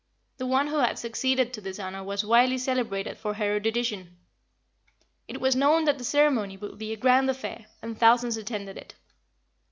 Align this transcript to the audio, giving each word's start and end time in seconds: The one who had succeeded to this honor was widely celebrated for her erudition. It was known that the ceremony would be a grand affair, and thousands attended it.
The 0.37 0.47
one 0.47 0.65
who 0.69 0.77
had 0.79 0.97
succeeded 0.97 1.53
to 1.53 1.61
this 1.61 1.77
honor 1.77 2.03
was 2.03 2.25
widely 2.25 2.57
celebrated 2.57 3.19
for 3.19 3.35
her 3.35 3.43
erudition. 3.45 4.17
It 5.27 5.39
was 5.39 5.55
known 5.55 5.85
that 5.85 5.99
the 5.99 6.03
ceremony 6.03 6.57
would 6.57 6.79
be 6.79 6.91
a 6.91 6.97
grand 6.97 7.29
affair, 7.29 7.67
and 7.83 7.95
thousands 7.95 8.35
attended 8.35 8.77
it. 8.77 8.95